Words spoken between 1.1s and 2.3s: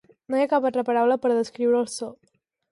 per descriure el so.